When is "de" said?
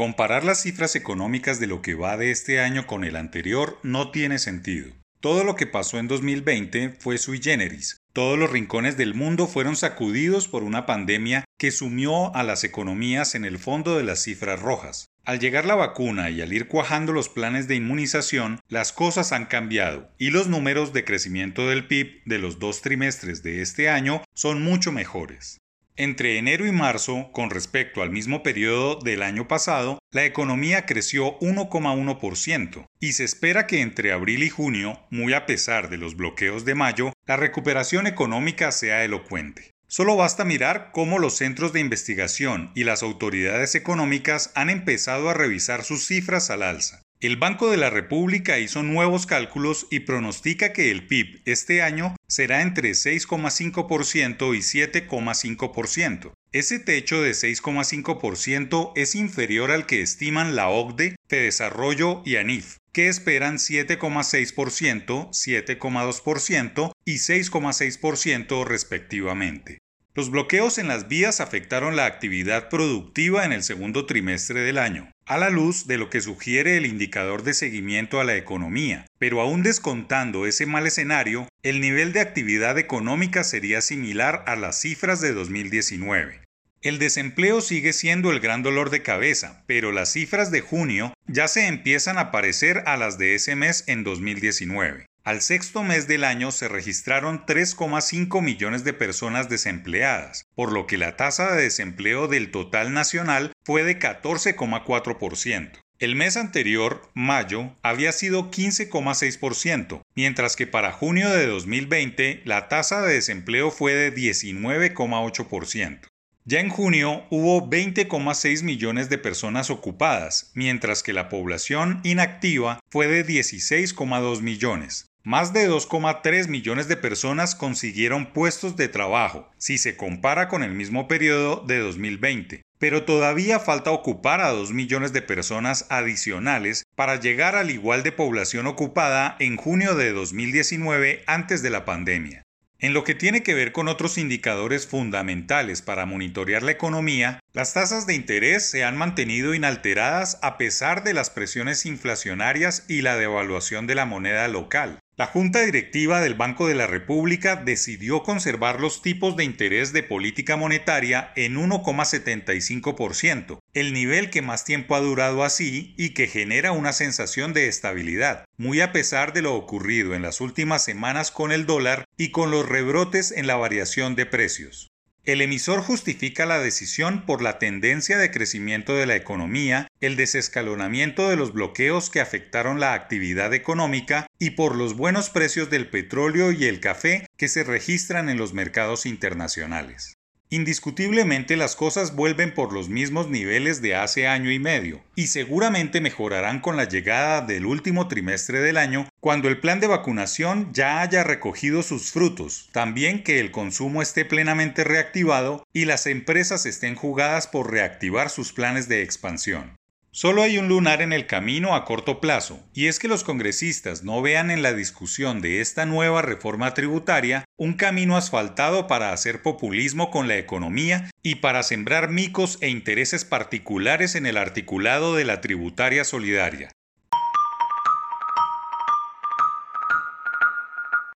1.60-1.66, 2.16-2.30, 13.98-14.04, 17.68-17.74, 20.94-21.04, 22.24-22.38, 23.42-23.60, 35.90-35.98, 36.64-36.74, 41.74-41.80, 47.70-47.76, 57.22-57.32, 75.86-75.98, 77.44-77.54, 82.12-82.20, 85.20-85.32, 88.90-89.02, 90.50-90.62, 93.16-93.36, 98.84-98.94, 101.54-101.64, 103.84-103.98, 111.28-111.46, 113.02-113.12, 113.92-114.14, 119.10-119.18, 123.06-123.26, 125.52-125.68, 126.88-126.96, 128.76-128.88, 131.66-131.78, 135.12-135.20, 138.02-138.12, 139.94-140.10, 141.60-141.68, 148.06-148.14, 151.04-151.12, 153.86-153.96, 156.66-156.74, 159.36-159.44, 159.92-160.02, 167.52-167.68, 169.34-169.42, 174.16-174.24, 178.16-178.30, 178.96-179.04, 181.28-181.36, 193.82-193.94, 199.78-199.86, 208.88-209.02, 215.40-215.60, 225.14-225.24